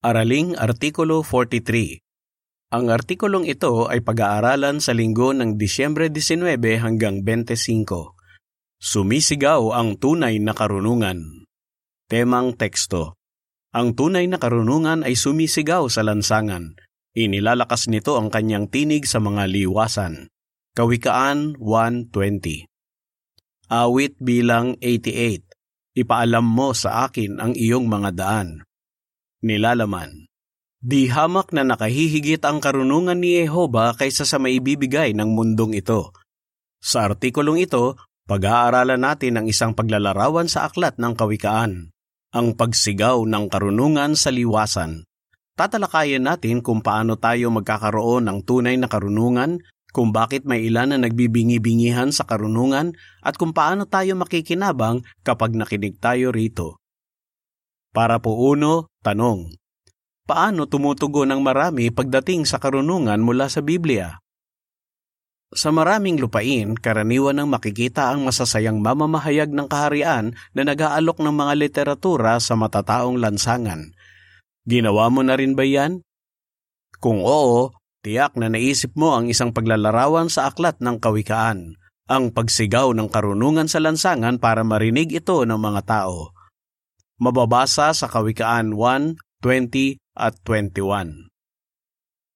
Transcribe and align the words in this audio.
Araling 0.00 0.56
Artikulo 0.56 1.20
43 1.20 2.00
Ang 2.72 2.88
artikulong 2.88 3.44
ito 3.44 3.84
ay 3.84 4.00
pag-aaralan 4.00 4.80
sa 4.80 4.96
linggo 4.96 5.36
ng 5.36 5.60
Disyembre 5.60 6.08
19 6.08 6.56
hanggang 6.80 7.20
25. 7.20 8.16
Sumisigaw 8.80 9.76
ang 9.76 10.00
tunay 10.00 10.40
na 10.40 10.56
karunungan. 10.56 11.44
Temang 12.08 12.56
teksto 12.56 13.20
Ang 13.76 13.92
tunay 13.92 14.24
na 14.24 14.40
karunungan 14.40 15.04
ay 15.04 15.20
sumisigaw 15.20 15.92
sa 15.92 16.00
lansangan. 16.00 16.80
Inilalakas 17.12 17.92
nito 17.92 18.16
ang 18.16 18.32
kanyang 18.32 18.72
tinig 18.72 19.04
sa 19.04 19.20
mga 19.20 19.52
liwasan. 19.52 20.32
Kawikaan 20.80 21.60
1.20 21.60 22.08
Awit 23.68 24.16
bilang 24.16 24.80
88 24.80 25.44
Ipaalam 25.92 26.46
mo 26.48 26.72
sa 26.72 27.04
akin 27.04 27.36
ang 27.36 27.52
iyong 27.52 27.84
mga 27.84 28.16
daan 28.16 28.64
Nilalaman 29.40 30.28
Di 30.80 31.12
hamak 31.12 31.52
na 31.52 31.60
nakahihigit 31.60 32.40
ang 32.40 32.56
karunungan 32.56 33.20
ni 33.20 33.44
Jehova 33.44 33.92
kaysa 33.92 34.24
sa 34.24 34.40
maibibigay 34.40 35.12
ng 35.12 35.36
mundong 35.36 35.76
ito. 35.76 36.16
Sa 36.80 37.04
artikulong 37.04 37.60
ito, 37.60 38.00
pag-aaralan 38.24 38.96
natin 38.96 39.36
ang 39.36 39.46
isang 39.48 39.76
paglalarawan 39.76 40.48
sa 40.48 40.64
aklat 40.64 40.96
ng 40.96 41.12
kawikaan, 41.12 41.92
ang 42.32 42.56
pagsigaw 42.56 43.20
ng 43.28 43.44
karunungan 43.52 44.16
sa 44.16 44.32
liwasan. 44.32 45.04
Tatalakayan 45.52 46.24
natin 46.24 46.64
kung 46.64 46.80
paano 46.80 47.20
tayo 47.20 47.52
magkakaroon 47.52 48.24
ng 48.24 48.38
tunay 48.48 48.80
na 48.80 48.88
karunungan, 48.88 49.60
kung 49.92 50.16
bakit 50.16 50.48
may 50.48 50.64
ilan 50.64 50.96
na 50.96 50.98
nagbibingi-bingihan 51.04 52.08
sa 52.08 52.24
karunungan, 52.24 52.96
at 53.20 53.36
kung 53.36 53.52
paano 53.52 53.84
tayo 53.84 54.16
makikinabang 54.16 55.04
kapag 55.20 55.52
nakinig 55.52 56.00
tayo 56.00 56.32
rito. 56.32 56.79
Para 57.90 58.22
po 58.22 58.38
uno, 58.54 58.86
tanong. 59.02 59.50
Paano 60.22 60.70
tumutugon 60.70 61.34
ang 61.34 61.42
marami 61.42 61.90
pagdating 61.90 62.46
sa 62.46 62.62
karunungan 62.62 63.18
mula 63.18 63.50
sa 63.50 63.66
Biblia? 63.66 64.22
Sa 65.50 65.74
maraming 65.74 66.22
lupain, 66.22 66.78
karaniwan 66.78 67.42
ang 67.42 67.50
makikita 67.50 68.14
ang 68.14 68.22
masasayang 68.22 68.78
mamamahayag 68.78 69.50
ng 69.50 69.66
kaharian 69.66 70.38
na 70.54 70.62
nag-aalok 70.62 71.18
ng 71.18 71.34
mga 71.34 71.54
literatura 71.58 72.38
sa 72.38 72.54
matataong 72.54 73.18
lansangan. 73.18 73.90
Ginawa 74.62 75.10
mo 75.10 75.26
na 75.26 75.34
rin 75.34 75.58
ba 75.58 75.66
yan? 75.66 76.06
Kung 77.02 77.18
oo, 77.26 77.74
tiyak 78.06 78.38
na 78.38 78.46
naisip 78.46 78.94
mo 78.94 79.18
ang 79.18 79.26
isang 79.26 79.50
paglalarawan 79.50 80.30
sa 80.30 80.46
aklat 80.46 80.78
ng 80.78 81.02
kawikaan, 81.02 81.74
ang 82.06 82.30
pagsigaw 82.30 82.94
ng 82.94 83.10
karunungan 83.10 83.66
sa 83.66 83.82
lansangan 83.82 84.38
para 84.38 84.62
marinig 84.62 85.10
ito 85.10 85.42
ng 85.42 85.58
mga 85.58 85.82
tao 85.82 86.30
mababasa 87.20 87.92
sa 87.92 88.08
Kawikaan 88.08 88.72
1, 88.72 89.20
20 89.44 90.00
at 90.16 90.34
21. 90.48 91.28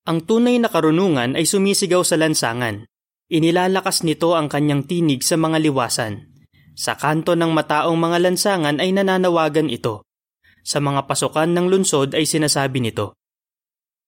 Ang 0.05 0.19
tunay 0.29 0.61
na 0.61 0.69
karunungan 0.69 1.33
ay 1.33 1.49
sumisigaw 1.49 2.05
sa 2.05 2.21
lansangan. 2.21 2.85
Inilalakas 3.33 4.05
nito 4.05 4.37
ang 4.37 4.53
kanyang 4.53 4.85
tinig 4.85 5.25
sa 5.25 5.41
mga 5.41 5.65
liwasan. 5.65 6.29
Sa 6.77 7.01
kanto 7.01 7.33
ng 7.33 7.49
mataong 7.57 7.97
mga 7.97 8.21
lansangan 8.29 8.77
ay 8.85 8.93
nananawagan 8.93 9.73
ito. 9.73 10.05
Sa 10.61 10.85
mga 10.85 11.09
pasukan 11.09 11.49
ng 11.49 11.73
lunsod 11.73 12.13
ay 12.13 12.29
sinasabi 12.29 12.85
nito. 12.85 13.17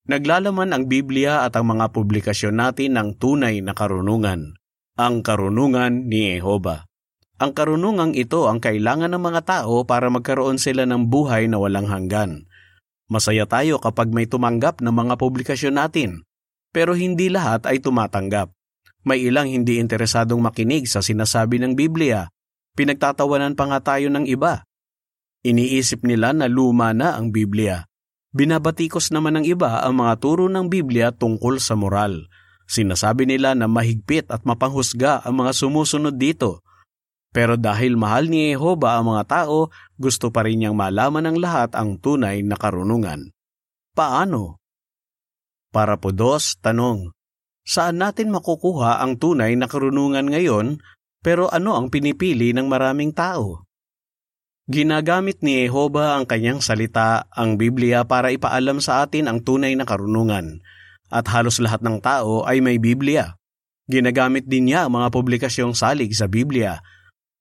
Naglalaman 0.07 0.77
ang 0.77 0.85
Biblia 0.85 1.49
at 1.49 1.57
ang 1.57 1.73
mga 1.73 1.91
publikasyon 1.91 2.55
natin 2.61 2.95
ng 2.95 3.09
tunay 3.19 3.59
na 3.65 3.73
karunungan, 3.75 4.55
ang 4.95 5.25
karunungan 5.25 6.07
ni 6.07 6.37
Jehova. 6.37 6.87
Ang 7.37 7.53
karunungang 7.53 8.17
ito 8.17 8.49
ang 8.49 8.65
kailangan 8.65 9.13
ng 9.13 9.21
mga 9.21 9.43
tao 9.45 9.85
para 9.85 10.09
magkaroon 10.09 10.57
sila 10.57 10.89
ng 10.89 11.13
buhay 11.13 11.53
na 11.53 11.61
walang 11.61 11.85
hanggan. 11.85 12.49
Masaya 13.13 13.45
tayo 13.45 13.77
kapag 13.77 14.09
may 14.09 14.25
tumanggap 14.25 14.81
ng 14.81 14.89
mga 14.91 15.21
publikasyon 15.21 15.77
natin, 15.77 16.25
pero 16.73 16.97
hindi 16.97 17.29
lahat 17.29 17.69
ay 17.69 17.85
tumatanggap. 17.85 18.49
May 19.05 19.29
ilang 19.29 19.53
hindi 19.53 19.77
interesadong 19.77 20.41
makinig 20.41 20.89
sa 20.89 21.05
sinasabi 21.05 21.61
ng 21.61 21.77
Biblia. 21.77 22.33
Pinagtatawanan 22.73 23.53
pa 23.53 23.69
nga 23.69 23.95
tayo 23.95 24.09
ng 24.11 24.25
iba. 24.27 24.65
Iniisip 25.45 26.03
nila 26.09 26.33
na 26.33 26.49
luma 26.49 26.97
na 26.97 27.21
ang 27.21 27.31
Biblia. 27.31 27.85
Binabatikos 28.33 29.13
naman 29.13 29.39
ng 29.39 29.45
iba 29.47 29.85
ang 29.85 30.03
mga 30.03 30.19
turo 30.19 30.49
ng 30.49 30.67
Biblia 30.73 31.13
tungkol 31.13 31.61
sa 31.63 31.79
moral. 31.79 32.27
Sinasabi 32.67 33.29
nila 33.29 33.55
na 33.55 33.71
mahigpit 33.71 34.27
at 34.33 34.43
mapanghusga 34.43 35.23
ang 35.23 35.45
mga 35.45 35.55
sumusunod 35.55 36.19
dito 36.19 36.66
pero 37.37 37.61
dahil 37.61 38.01
mahal 38.01 38.33
ni 38.33 38.57
Jehova 38.57 38.97
ang 38.97 39.13
mga 39.13 39.29
tao, 39.29 39.69
gusto 40.01 40.33
pa 40.33 40.49
rin 40.49 40.65
niyang 40.65 40.73
malaman 40.73 41.21
ng 41.29 41.37
lahat 41.37 41.77
ang 41.77 42.01
tunay 42.01 42.41
na 42.41 42.57
karunungan. 42.57 43.29
Paano? 43.93 44.57
Para 45.69 46.01
po 46.01 46.17
dos, 46.17 46.57
tanong. 46.65 47.13
Saan 47.61 48.01
natin 48.01 48.33
makukuha 48.33 49.05
ang 49.05 49.21
tunay 49.21 49.53
na 49.53 49.69
karunungan 49.69 50.33
ngayon, 50.33 50.81
pero 51.21 51.53
ano 51.53 51.77
ang 51.77 51.93
pinipili 51.93 52.57
ng 52.57 52.73
maraming 52.73 53.13
tao? 53.13 53.69
Ginagamit 54.65 55.45
ni 55.45 55.69
Jehova 55.69 56.17
ang 56.17 56.25
kanyang 56.25 56.65
salita, 56.65 57.29
ang 57.29 57.61
Biblia 57.61 58.09
para 58.09 58.33
ipaalam 58.33 58.81
sa 58.81 59.05
atin 59.05 59.29
ang 59.29 59.45
tunay 59.45 59.77
na 59.77 59.85
karunungan. 59.85 60.65
At 61.13 61.29
halos 61.29 61.61
lahat 61.61 61.85
ng 61.85 62.01
tao 62.01 62.49
ay 62.49 62.65
may 62.65 62.81
Biblia. 62.81 63.37
Ginagamit 63.93 64.49
din 64.49 64.73
niya 64.73 64.89
ang 64.89 64.97
mga 64.97 65.13
publikasyong 65.13 65.77
salig 65.77 66.17
sa 66.17 66.33
Biblia 66.33 66.81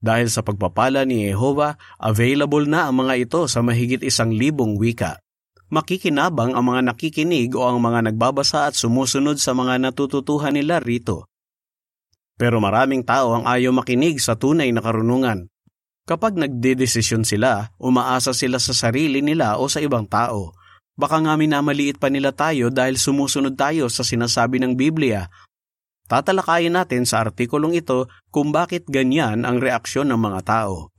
dahil 0.03 0.27
sa 0.29 0.45
pagpapala 0.45 1.03
ni 1.07 1.25
Jehova, 1.25 1.79
available 1.97 2.67
na 2.67 2.89
ang 2.89 3.05
mga 3.05 3.13
ito 3.25 3.41
sa 3.49 3.65
mahigit 3.65 4.01
isang 4.05 4.29
libong 4.29 4.77
wika. 4.77 5.19
Makikinabang 5.73 6.53
ang 6.53 6.61
mga 6.61 6.93
nakikinig 6.93 7.57
o 7.57 7.65
ang 7.65 7.81
mga 7.81 8.11
nagbabasa 8.11 8.69
at 8.69 8.77
sumusunod 8.77 9.41
sa 9.41 9.57
mga 9.57 9.81
natututuhan 9.81 10.53
nila 10.53 10.77
rito. 10.77 11.25
Pero 12.37 12.61
maraming 12.61 13.01
tao 13.01 13.33
ang 13.33 13.49
ayaw 13.49 13.73
makinig 13.73 14.21
sa 14.21 14.37
tunay 14.37 14.69
na 14.69 14.83
karunungan. 14.83 15.49
Kapag 16.05 16.37
nagdedesisyon 16.37 17.25
sila, 17.25 17.73
umaasa 17.81 18.29
sila 18.29 18.61
sa 18.61 18.77
sarili 18.77 19.25
nila 19.25 19.57
o 19.57 19.65
sa 19.65 19.81
ibang 19.81 20.05
tao. 20.05 20.53
Baka 20.95 21.17
nga 21.17 21.33
minamaliit 21.33 21.97
pa 21.97 22.13
nila 22.13 22.29
tayo 22.29 22.69
dahil 22.69 22.95
sumusunod 22.95 23.57
tayo 23.57 23.89
sa 23.89 24.05
sinasabi 24.05 24.61
ng 24.61 24.77
Biblia 24.77 25.27
Tatalakayin 26.05 26.77
natin 26.77 27.09
sa 27.09 27.25
artikulong 27.25 27.73
ito 27.73 28.05
kung 28.29 28.53
bakit 28.53 28.85
ganyan 28.85 29.41
ang 29.41 29.57
reaksyon 29.57 30.13
ng 30.13 30.21
mga 30.21 30.41
tao. 30.45 30.93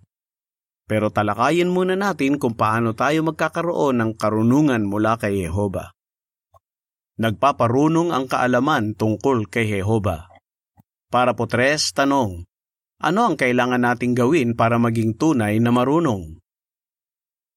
Pero 0.87 1.15
talakayin 1.15 1.71
muna 1.71 1.95
natin 1.95 2.43
kung 2.43 2.59
paano 2.59 2.91
tayo 2.95 3.23
magkakaroon 3.23 4.03
ng 4.03 4.11
karunungan 4.19 4.83
mula 4.83 5.15
kay 5.19 5.47
Jehova. 5.47 5.95
Nagpaparunong 7.23 8.11
ang 8.11 8.27
kaalaman 8.27 8.99
tungkol 8.99 9.47
kay 9.47 9.67
Jehova. 9.79 10.27
Para 11.07 11.39
po 11.39 11.47
tres, 11.47 11.95
tanong, 11.95 12.43
ano 12.99 13.21
ang 13.23 13.39
kailangan 13.39 13.83
nating 13.87 14.19
gawin 14.19 14.59
para 14.59 14.75
maging 14.79 15.15
tunay 15.15 15.63
na 15.63 15.71
marunong? 15.71 16.43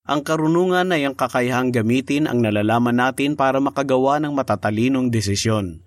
Ang 0.09 0.22
karunungan 0.22 0.90
ay 0.94 1.06
ang 1.06 1.18
kakayahang 1.18 1.74
gamitin 1.74 2.30
ang 2.30 2.46
nalalaman 2.46 2.98
natin 2.98 3.34
para 3.34 3.58
makagawa 3.58 4.22
ng 4.22 4.34
matatalinong 4.38 5.09
desisyon 5.14 5.86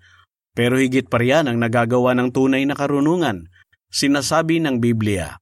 pero 0.53 0.77
higit 0.77 1.09
pa 1.09 1.17
riyan 1.17 1.49
ang 1.49 1.57
nagagawa 1.57 2.13
ng 2.13 2.29
tunay 2.29 2.63
na 2.69 2.77
karunungan. 2.77 3.49
Sinasabi 3.93 4.57
ng 4.61 4.81
Biblia, 4.81 5.37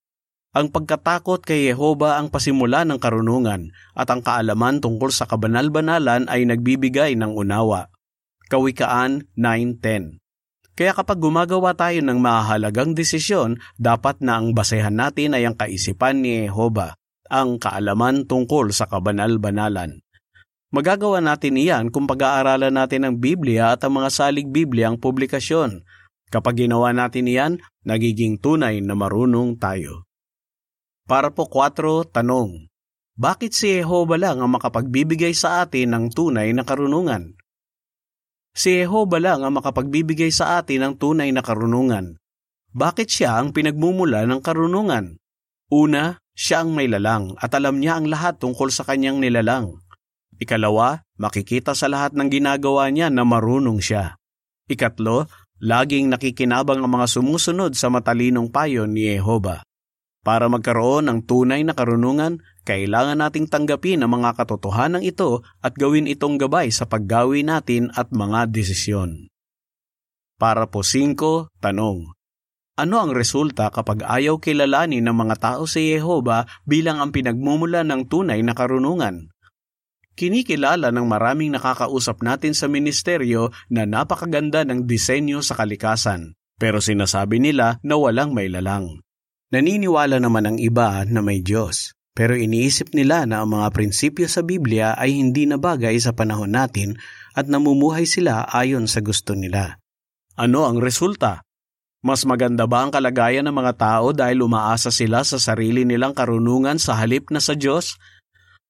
ang 0.52 0.68
pagkatakot 0.68 1.48
kay 1.48 1.72
Yehova 1.72 2.20
ang 2.20 2.28
pasimula 2.28 2.84
ng 2.84 3.00
karunungan 3.00 3.72
at 3.96 4.12
ang 4.12 4.20
kaalaman 4.20 4.84
tungkol 4.84 5.08
sa 5.08 5.24
kabanal-banalan 5.24 6.28
ay 6.28 6.44
nagbibigay 6.44 7.16
ng 7.16 7.32
unawa. 7.32 7.88
Kawikaan 8.52 9.32
9.10 9.40 10.20
Kaya 10.76 10.92
kapag 10.92 11.24
gumagawa 11.24 11.72
tayo 11.72 12.04
ng 12.04 12.20
mahalagang 12.20 12.92
desisyon, 12.92 13.64
dapat 13.80 14.20
na 14.20 14.44
ang 14.44 14.52
basehan 14.52 15.00
natin 15.00 15.40
ay 15.40 15.48
ang 15.48 15.56
kaisipan 15.56 16.20
ni 16.20 16.52
Yehova, 16.52 17.00
ang 17.32 17.56
kaalaman 17.56 18.28
tungkol 18.28 18.76
sa 18.76 18.92
kabanal-banalan. 18.92 20.04
Magagawa 20.72 21.20
natin 21.20 21.60
iyan 21.60 21.92
kung 21.92 22.08
pag-aaralan 22.08 22.72
natin 22.72 23.04
ang 23.04 23.20
Biblia 23.20 23.76
at 23.76 23.84
ang 23.84 24.00
mga 24.00 24.08
salig 24.08 24.48
Biblia 24.48 24.88
ang 24.88 24.96
publikasyon. 24.96 25.84
Kapag 26.32 26.64
ginawa 26.64 26.96
natin 26.96 27.28
iyan, 27.28 27.60
nagiging 27.84 28.40
tunay 28.40 28.80
na 28.80 28.96
marunong 28.96 29.60
tayo. 29.60 30.08
Para 31.04 31.28
po 31.28 31.52
4, 31.52 32.16
tanong. 32.16 32.72
Bakit 33.20 33.52
si 33.52 33.84
Jehovah 33.84 34.16
lang 34.16 34.40
ang 34.40 34.56
makapagbibigay 34.56 35.36
sa 35.36 35.68
atin 35.68 35.92
ng 35.92 36.06
tunay 36.16 36.56
na 36.56 36.64
karunungan? 36.64 37.36
Si 38.56 38.80
Jehovah 38.80 39.20
lang 39.20 39.40
ang 39.44 39.60
makapagbibigay 39.60 40.32
sa 40.32 40.64
atin 40.64 40.88
ng 40.88 40.94
tunay 40.96 41.36
na 41.36 41.44
karunungan. 41.44 42.16
Bakit 42.72 43.12
siya 43.12 43.44
ang 43.44 43.52
pinagmumula 43.52 44.24
ng 44.24 44.40
karunungan? 44.40 45.20
Una, 45.68 46.24
siya 46.32 46.64
ang 46.64 46.72
may 46.72 46.88
lalang 46.88 47.36
at 47.44 47.52
alam 47.52 47.84
niya 47.84 48.00
ang 48.00 48.08
lahat 48.08 48.40
tungkol 48.40 48.72
sa 48.72 48.88
kanyang 48.88 49.20
nilalang. 49.20 49.84
Ikalawa, 50.42 51.06
makikita 51.22 51.78
sa 51.78 51.86
lahat 51.86 52.18
ng 52.18 52.26
ginagawa 52.26 52.90
niya 52.90 53.14
na 53.14 53.22
marunong 53.22 53.78
siya. 53.78 54.18
Ikatlo, 54.66 55.30
laging 55.62 56.10
nakikinabang 56.10 56.82
ang 56.82 56.90
mga 56.90 57.06
sumusunod 57.14 57.78
sa 57.78 57.94
matalinong 57.94 58.50
payo 58.50 58.90
ni 58.90 59.06
Jehova. 59.06 59.62
Para 60.26 60.50
magkaroon 60.50 61.06
ng 61.06 61.20
tunay 61.30 61.62
na 61.62 61.78
karunungan, 61.78 62.42
kailangan 62.66 63.22
nating 63.22 63.54
tanggapin 63.54 64.02
ang 64.02 64.18
mga 64.18 64.38
katotohanan 64.38 65.06
ito 65.06 65.46
at 65.62 65.78
gawin 65.78 66.10
itong 66.10 66.42
gabay 66.42 66.74
sa 66.74 66.90
paggawi 66.90 67.46
natin 67.46 67.94
at 67.94 68.10
mga 68.10 68.50
desisyon. 68.50 69.30
Para 70.42 70.66
po 70.66 70.82
5, 70.82 71.54
tanong. 71.62 72.18
Ano 72.82 72.96
ang 72.98 73.14
resulta 73.14 73.70
kapag 73.70 74.02
ayaw 74.10 74.42
kilalanin 74.42 75.06
ng 75.06 75.14
mga 75.14 75.36
tao 75.38 75.70
si 75.70 75.94
Yehova 75.94 76.50
bilang 76.66 76.98
ang 76.98 77.14
pinagmumula 77.14 77.86
ng 77.86 78.10
tunay 78.10 78.42
na 78.42 78.58
karunungan? 78.58 79.30
Kinikilala 80.20 80.92
ng 80.92 81.08
maraming 81.08 81.56
nakakausap 81.56 82.20
natin 82.20 82.52
sa 82.52 82.68
ministeryo 82.68 83.50
na 83.72 83.88
napakaganda 83.88 84.68
ng 84.68 84.84
disenyo 84.84 85.40
sa 85.40 85.56
kalikasan, 85.56 86.36
pero 86.60 86.84
sinasabi 86.84 87.40
nila 87.40 87.80
na 87.82 87.96
walang 87.96 88.36
may 88.36 88.52
lalang. 88.52 89.00
Naniniwala 89.52 90.20
naman 90.20 90.48
ang 90.48 90.58
iba 90.60 91.04
na 91.08 91.20
may 91.24 91.44
Diyos, 91.44 91.96
pero 92.12 92.36
iniisip 92.36 92.92
nila 92.92 93.24
na 93.24 93.44
ang 93.44 93.56
mga 93.56 93.72
prinsipyo 93.72 94.28
sa 94.28 94.44
Biblia 94.44 94.96
ay 95.00 95.16
hindi 95.16 95.48
na 95.48 95.56
bagay 95.56 95.96
sa 96.00 96.12
panahon 96.12 96.52
natin 96.52 97.00
at 97.32 97.48
namumuhay 97.48 98.04
sila 98.04 98.48
ayon 98.52 98.88
sa 98.88 99.00
gusto 99.00 99.32
nila. 99.32 99.80
Ano 100.36 100.68
ang 100.68 100.80
resulta? 100.80 101.44
Mas 102.02 102.26
maganda 102.26 102.66
ba 102.66 102.82
ang 102.84 102.92
kalagayan 102.92 103.46
ng 103.46 103.56
mga 103.56 103.74
tao 103.78 104.10
dahil 104.10 104.42
umaasa 104.42 104.90
sila 104.90 105.22
sa 105.22 105.38
sarili 105.38 105.86
nilang 105.86 106.18
karunungan 106.18 106.82
sa 106.82 106.98
halip 106.98 107.30
na 107.30 107.38
sa 107.38 107.54
Diyos? 107.54 107.96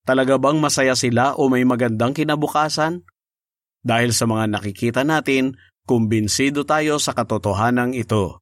Talaga 0.02 0.42
bang 0.42 0.58
masaya 0.58 0.98
sila 0.98 1.38
o 1.38 1.46
may 1.46 1.62
magandang 1.62 2.18
kinabukasan? 2.18 3.06
Dahil 3.86 4.14
sa 4.14 4.26
mga 4.26 4.50
nakikita 4.50 5.02
natin, 5.06 5.58
kumbinsido 5.86 6.66
tayo 6.66 6.98
sa 6.98 7.14
katotohanan 7.14 7.94
ito. 7.94 8.42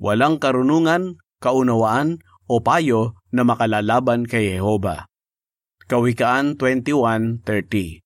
Walang 0.00 0.40
karunungan, 0.40 1.20
kaunawaan 1.40 2.20
o 2.48 2.60
payo 2.64 3.16
na 3.32 3.44
makalalaban 3.44 4.24
kay 4.24 4.56
Jehova. 4.56 5.08
Kawikaan 5.86 6.56
21.30 6.56 8.00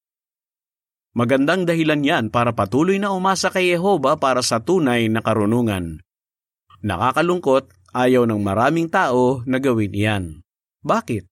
Magandang 1.10 1.66
dahilan 1.66 2.02
yan 2.06 2.24
para 2.30 2.54
patuloy 2.54 2.98
na 2.98 3.10
umasa 3.14 3.50
kay 3.50 3.74
Jehova 3.74 4.18
para 4.18 4.42
sa 4.42 4.62
tunay 4.62 5.06
na 5.10 5.22
karunungan. 5.22 6.02
Nakakalungkot, 6.82 7.70
ayaw 7.94 8.26
ng 8.26 8.42
maraming 8.42 8.90
tao 8.90 9.42
na 9.46 9.62
gawin 9.62 9.94
iyan. 9.94 10.24
Bakit? 10.82 11.29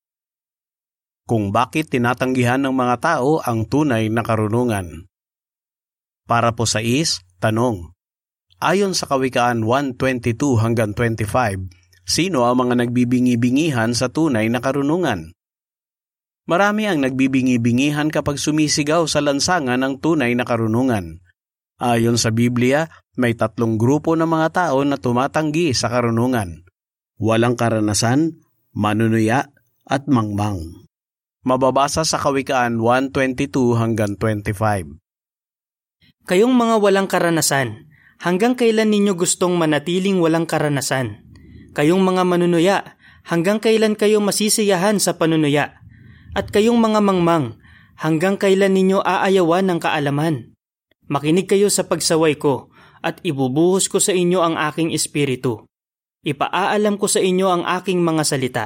Kung 1.28 1.52
bakit 1.52 1.92
tinatanggihan 1.92 2.64
ng 2.64 2.72
mga 2.72 2.96
tao 3.04 3.44
ang 3.44 3.68
tunay 3.68 4.08
na 4.08 4.24
karunungan. 4.24 5.04
Para 6.24 6.56
po 6.56 6.64
sa 6.64 6.80
is, 6.80 7.20
tanong. 7.36 7.92
Ayon 8.64 8.96
sa 8.96 9.04
Kawikaan 9.04 9.60
1.22 9.60 10.56
hanggang 10.56 10.96
25, 10.96 11.68
sino 12.08 12.48
ang 12.48 12.64
mga 12.64 12.80
nagbibingi-bingihan 12.80 13.92
sa 13.92 14.08
tunay 14.08 14.48
na 14.48 14.64
karunungan? 14.64 15.36
Marami 16.48 16.88
ang 16.88 17.04
nagbibingi-bingihan 17.04 18.08
kapag 18.08 18.40
sumisigaw 18.40 19.04
sa 19.04 19.20
lansangan 19.20 19.84
ng 19.84 20.00
tunay 20.00 20.32
na 20.32 20.48
karunungan. 20.48 21.20
Ayon 21.76 22.16
sa 22.16 22.32
Biblia, 22.32 22.88
may 23.20 23.36
tatlong 23.36 23.76
grupo 23.76 24.16
ng 24.16 24.24
mga 24.24 24.48
tao 24.56 24.80
na 24.80 24.96
tumatanggi 24.96 25.76
sa 25.76 25.92
karunungan. 25.92 26.64
Walang 27.20 27.52
karanasan, 27.52 28.40
manunuya, 28.72 29.52
at 29.84 30.08
mangmang. 30.08 30.87
Mababasa 31.48 32.04
sa 32.04 32.20
Kawikaan 32.20 32.76
1.22 32.76 33.80
hanggang 33.80 34.20
25. 34.20 35.00
Kayong 36.28 36.52
mga 36.52 36.76
walang 36.76 37.08
karanasan, 37.08 37.88
hanggang 38.20 38.52
kailan 38.52 38.92
ninyo 38.92 39.16
gustong 39.16 39.56
manatiling 39.56 40.20
walang 40.20 40.44
karanasan? 40.44 41.24
Kayong 41.72 42.04
mga 42.04 42.28
manunuya, 42.28 43.00
hanggang 43.24 43.64
kailan 43.64 43.96
kayo 43.96 44.20
masisiyahan 44.20 45.00
sa 45.00 45.16
panunuya? 45.16 45.80
At 46.36 46.52
kayong 46.52 46.76
mga 46.76 47.00
mangmang, 47.00 47.56
hanggang 47.96 48.36
kailan 48.36 48.76
ninyo 48.76 49.00
aayawan 49.00 49.72
ng 49.72 49.80
kaalaman? 49.80 50.52
Makinig 51.08 51.48
kayo 51.48 51.72
sa 51.72 51.88
pagsaway 51.88 52.36
ko 52.36 52.68
at 53.00 53.24
ibubuhos 53.24 53.88
ko 53.88 54.04
sa 54.04 54.12
inyo 54.12 54.44
ang 54.44 54.60
aking 54.60 54.92
espiritu. 54.92 55.64
Ipaaalam 56.28 57.00
ko 57.00 57.08
sa 57.08 57.24
inyo 57.24 57.48
ang 57.48 57.64
aking 57.64 58.04
mga 58.04 58.22
salita. 58.28 58.64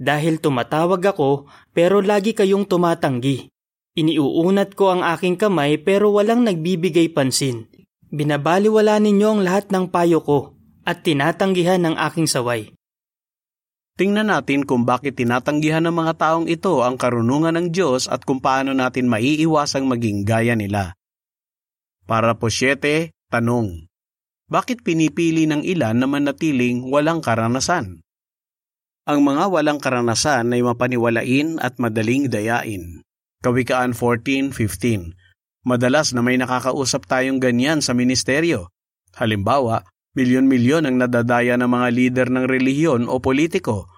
Dahil 0.00 0.40
tumatawag 0.40 1.04
ako 1.04 1.44
pero 1.76 2.00
lagi 2.00 2.32
kayong 2.32 2.64
tumatanggi. 2.64 3.52
Iniuunat 4.00 4.72
ko 4.72 4.96
ang 4.96 5.04
aking 5.04 5.36
kamay 5.36 5.76
pero 5.76 6.08
walang 6.16 6.40
nagbibigay 6.48 7.12
pansin. 7.12 7.68
Binabaliwala 8.08 8.96
ninyo 8.96 9.28
ang 9.28 9.40
lahat 9.44 9.68
ng 9.68 9.92
payo 9.92 10.24
ko 10.24 10.56
at 10.88 11.04
tinatanggihan 11.04 11.84
ng 11.84 12.00
aking 12.00 12.24
saway. 12.24 12.72
Tingnan 14.00 14.32
natin 14.32 14.64
kung 14.64 14.88
bakit 14.88 15.20
tinatanggihan 15.20 15.84
ng 15.84 15.92
mga 15.92 16.16
taong 16.16 16.48
ito 16.48 16.80
ang 16.80 16.96
karunungan 16.96 17.52
ng 17.60 17.68
Diyos 17.68 18.08
at 18.08 18.24
kung 18.24 18.40
paano 18.40 18.72
natin 18.72 19.04
maiiwasang 19.04 19.84
maging 19.84 20.24
gaya 20.24 20.56
nila. 20.56 20.96
Para 22.08 22.32
po 22.40 22.48
siyete, 22.48 23.12
tanong. 23.28 23.84
Bakit 24.48 24.80
pinipili 24.80 25.44
ng 25.44 25.60
ilan 25.60 26.00
na 26.00 26.08
manatiling 26.08 26.88
walang 26.88 27.20
karanasan? 27.20 28.00
Ang 29.10 29.26
mga 29.26 29.50
walang 29.50 29.82
karanasan 29.82 30.54
ay 30.54 30.62
mapaniwalain 30.62 31.58
at 31.58 31.82
madaling 31.82 32.30
dayain. 32.30 33.02
Kawikaan 33.42 33.90
14.15 33.90 35.18
Madalas 35.66 36.14
na 36.14 36.22
may 36.22 36.38
nakakausap 36.38 37.10
tayong 37.10 37.42
ganyan 37.42 37.82
sa 37.82 37.90
ministeryo. 37.90 38.70
Halimbawa, 39.18 39.82
milyon-milyon 40.14 40.86
ang 40.86 41.02
nadadaya 41.02 41.58
ng 41.58 41.66
mga 41.66 41.88
lider 41.90 42.28
ng 42.30 42.46
relihiyon 42.46 43.10
o 43.10 43.18
politiko. 43.18 43.90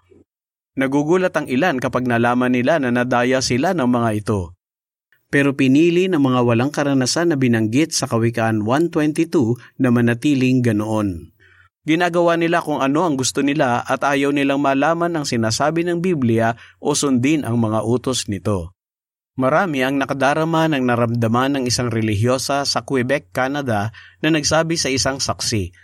Nagugulat 0.81 1.37
ang 1.37 1.45
ilan 1.45 1.77
kapag 1.77 2.09
nalaman 2.09 2.57
nila 2.57 2.81
na 2.81 2.89
nadaya 2.89 3.45
sila 3.45 3.77
ng 3.77 3.85
mga 3.85 4.11
ito 4.17 4.57
pero 5.33 5.57
pinili 5.57 6.13
ng 6.13 6.21
mga 6.21 6.41
walang 6.45 6.69
karanasan 6.69 7.33
na 7.33 7.41
binanggit 7.41 7.97
sa 7.97 8.05
Kawikaan 8.05 8.69
122 8.69 9.57
na 9.81 9.89
manatiling 9.89 10.61
ganoon. 10.61 11.33
Ginagawa 11.83 12.39
nila 12.39 12.63
kung 12.63 12.79
ano 12.79 13.03
ang 13.03 13.19
gusto 13.19 13.43
nila 13.43 13.83
at 13.83 14.07
ayaw 14.07 14.31
nilang 14.31 14.63
malaman 14.63 15.19
ang 15.19 15.27
sinasabi 15.27 15.83
ng 15.83 15.99
Biblia 15.99 16.55
o 16.79 16.95
sundin 16.95 17.43
ang 17.43 17.59
mga 17.59 17.83
utos 17.83 18.31
nito. 18.31 18.71
Marami 19.35 19.83
ang 19.83 19.99
nakadarama 19.99 20.71
ng 20.71 20.85
naramdaman 20.87 21.59
ng 21.59 21.65
isang 21.67 21.91
relihiyosa 21.91 22.63
sa 22.63 22.81
Quebec, 22.87 23.35
Canada 23.35 23.91
na 24.23 24.29
nagsabi 24.31 24.79
sa 24.79 24.93
isang 24.93 25.19
saksi, 25.19 25.75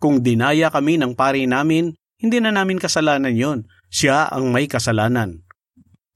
Kung 0.00 0.24
dinaya 0.24 0.72
kami 0.72 0.96
ng 0.96 1.12
pari 1.12 1.44
namin, 1.44 1.92
hindi 2.16 2.38
na 2.40 2.48
namin 2.48 2.80
kasalanan 2.80 3.36
yon. 3.36 3.68
Siya 3.92 4.32
ang 4.32 4.48
may 4.54 4.70
kasalanan. 4.70 5.44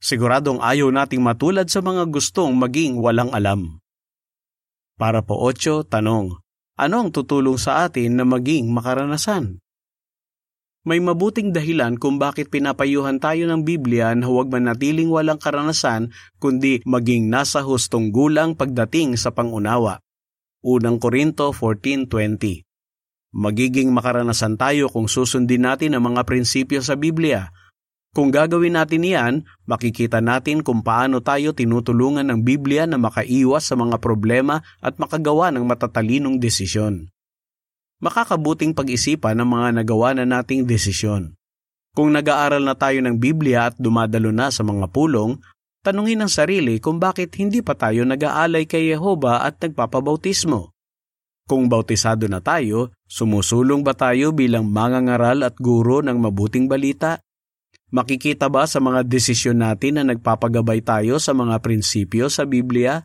Siguradong 0.01 0.65
ayaw 0.65 0.89
nating 0.89 1.21
matulad 1.21 1.69
sa 1.69 1.85
mga 1.85 2.09
gustong 2.09 2.57
maging 2.57 2.97
walang 2.97 3.29
alam. 3.29 3.77
Para 4.97 5.21
po 5.21 5.37
8, 5.45 5.85
tanong, 5.85 6.41
ano 6.81 7.05
ang 7.05 7.09
tutulong 7.13 7.61
sa 7.61 7.85
atin 7.85 8.17
na 8.17 8.25
maging 8.25 8.73
makaranasan? 8.73 9.61
May 10.81 10.97
mabuting 10.97 11.53
dahilan 11.53 12.01
kung 12.01 12.17
bakit 12.17 12.49
pinapayuhan 12.49 13.21
tayo 13.21 13.45
ng 13.45 13.61
Biblia 13.61 14.17
na 14.17 14.25
huwag 14.25 14.49
manatiling 14.49 15.13
walang 15.13 15.37
karanasan 15.37 16.09
kundi 16.41 16.81
maging 16.89 17.29
nasa 17.29 17.61
hustong 17.61 18.09
gulang 18.09 18.57
pagdating 18.57 19.13
sa 19.13 19.29
pangunawa. 19.29 20.01
Unang 20.65 20.97
Korinto 20.97 21.53
14.20 21.53 22.65
Magiging 23.31 23.93
makaranasan 23.93 24.57
tayo 24.57 24.89
kung 24.89 25.05
susundin 25.05 25.69
natin 25.69 25.93
ang 25.93 26.09
mga 26.09 26.25
prinsipyo 26.25 26.81
sa 26.81 26.97
Biblia 26.97 27.53
kung 28.11 28.27
gagawin 28.27 28.75
natin 28.75 29.07
iyan, 29.07 29.35
makikita 29.63 30.19
natin 30.19 30.67
kung 30.67 30.83
paano 30.83 31.23
tayo 31.23 31.55
tinutulungan 31.55 32.27
ng 32.27 32.43
Biblia 32.43 32.83
na 32.83 32.99
makaiwas 32.99 33.71
sa 33.71 33.79
mga 33.79 34.03
problema 34.03 34.59
at 34.83 34.99
makagawa 34.99 35.47
ng 35.55 35.63
matatalinong 35.63 36.35
desisyon. 36.35 37.07
Makakabuting 38.03 38.75
pag-isipan 38.75 39.39
ng 39.39 39.47
mga 39.47 39.67
nagawa 39.79 40.11
na 40.11 40.27
nating 40.27 40.67
desisyon. 40.67 41.39
Kung 41.95 42.11
nag-aaral 42.11 42.63
na 42.67 42.75
tayo 42.75 42.99
ng 42.99 43.15
Biblia 43.15 43.71
at 43.71 43.79
dumadalo 43.79 44.35
na 44.35 44.51
sa 44.51 44.67
mga 44.67 44.91
pulong, 44.91 45.39
tanungin 45.79 46.19
ang 46.19 46.31
sarili 46.31 46.83
kung 46.83 46.99
bakit 46.99 47.31
hindi 47.39 47.63
pa 47.63 47.79
tayo 47.79 48.03
nag-aalay 48.03 48.67
kay 48.67 48.91
Yehova 48.91 49.47
at 49.47 49.55
nagpapabautismo. 49.63 50.75
Kung 51.47 51.71
bautisado 51.71 52.27
na 52.27 52.43
tayo, 52.43 52.91
sumusulong 53.07 53.87
ba 53.87 53.95
tayo 53.95 54.35
bilang 54.35 54.67
mangangaral 54.67 55.47
at 55.47 55.55
guro 55.59 56.03
ng 56.03 56.15
mabuting 56.15 56.67
balita? 56.67 57.23
Makikita 57.91 58.47
ba 58.47 58.63
sa 58.63 58.79
mga 58.79 59.03
desisyon 59.03 59.59
natin 59.59 59.99
na 59.99 60.03
nagpapagabay 60.07 60.79
tayo 60.79 61.19
sa 61.19 61.35
mga 61.35 61.59
prinsipyo 61.59 62.31
sa 62.31 62.47
Biblia? 62.47 63.03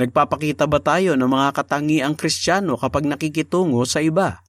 Nagpapakita 0.00 0.64
ba 0.64 0.80
tayo 0.80 1.20
ng 1.20 1.28
mga 1.28 1.52
katangiang 1.52 2.16
kristyano 2.16 2.80
kapag 2.80 3.04
nakikitungo 3.04 3.84
sa 3.84 4.00
iba? 4.00 4.40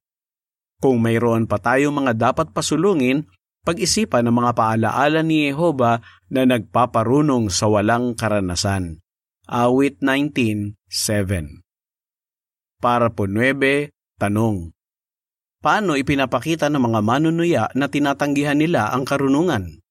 Kung 0.80 1.04
mayroon 1.04 1.52
pa 1.52 1.60
tayong 1.60 1.92
mga 1.92 2.16
dapat 2.16 2.56
pasulungin, 2.56 3.28
pag-isipan 3.68 4.24
ng 4.32 4.36
mga 4.40 4.52
paalaala 4.56 5.20
ni 5.20 5.52
Jehova 5.52 6.00
na 6.32 6.48
nagpaparunong 6.48 7.52
sa 7.52 7.68
walang 7.68 8.16
karanasan. 8.16 9.04
Awit 9.52 10.00
19.7 10.00 10.80
Para 12.80 13.12
po 13.12 13.28
9, 13.28 13.92
tanong. 14.16 14.77
Paano 15.58 15.98
ipinapakita 15.98 16.70
ng 16.70 16.78
mga 16.78 17.00
manunuya 17.02 17.64
na 17.74 17.90
tinatanggihan 17.90 18.58
nila 18.58 18.94
ang 18.94 19.10
karunungan? 19.10 19.82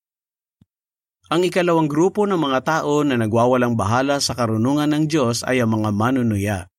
Ang 1.26 1.42
ikalawang 1.42 1.90
grupo 1.90 2.22
ng 2.22 2.38
mga 2.38 2.60
tao 2.62 3.02
na 3.02 3.18
nagwawalang 3.18 3.74
bahala 3.74 4.22
sa 4.22 4.38
karunungan 4.38 4.86
ng 4.94 5.04
Diyos 5.10 5.42
ay 5.42 5.58
ang 5.58 5.74
mga 5.74 5.90
manunuya. 5.90 6.70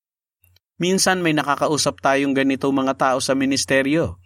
Minsan 0.79 1.19
may 1.19 1.35
nakakausap 1.35 1.99
tayong 1.99 2.31
ganito 2.31 2.71
mga 2.71 2.95
tao 2.95 3.17
sa 3.19 3.35
ministeryo. 3.35 4.23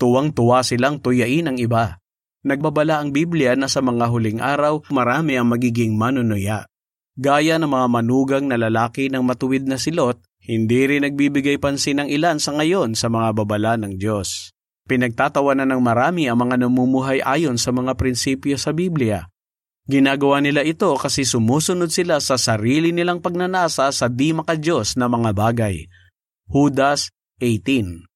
Tuwang-tuwa 0.00 0.66
silang 0.66 0.98
tuyain 0.98 1.46
ang 1.46 1.60
iba. 1.60 2.02
Nagbabala 2.42 2.98
ang 2.98 3.14
Biblia 3.14 3.54
na 3.54 3.70
sa 3.70 3.78
mga 3.78 4.10
huling 4.10 4.40
araw, 4.42 4.82
marami 4.90 5.38
ang 5.38 5.52
magiging 5.52 5.94
manunuya. 5.94 6.66
Gaya 7.20 7.60
ng 7.60 7.68
mga 7.68 7.86
manugang 7.86 8.48
na 8.48 8.56
lalaki 8.56 9.12
ng 9.12 9.20
matuwid 9.20 9.68
na 9.68 9.76
silot, 9.76 10.18
hindi 10.50 10.82
rin 10.82 11.06
nagbibigay 11.06 11.62
pansin 11.62 12.02
ng 12.02 12.08
ilan 12.10 12.42
sa 12.42 12.58
ngayon 12.58 12.98
sa 12.98 13.06
mga 13.06 13.38
babala 13.38 13.78
ng 13.78 13.94
Diyos. 13.94 14.50
Pinagtatawanan 14.90 15.70
ng 15.70 15.78
marami 15.78 16.26
ang 16.26 16.42
mga 16.42 16.66
namumuhay 16.66 17.22
ayon 17.22 17.54
sa 17.54 17.70
mga 17.70 17.94
prinsipyo 17.94 18.58
sa 18.58 18.74
Biblia. 18.74 19.30
Ginagawa 19.86 20.42
nila 20.42 20.66
ito 20.66 20.90
kasi 20.98 21.22
sumusunod 21.22 21.94
sila 21.94 22.18
sa 22.18 22.34
sarili 22.34 22.90
nilang 22.90 23.22
pagnanasa 23.22 23.94
sa 23.94 24.06
di 24.10 24.34
makadiyos 24.34 24.98
na 24.98 25.06
mga 25.06 25.30
bagay. 25.30 25.86
Judas 26.50 27.14
18 27.38 28.10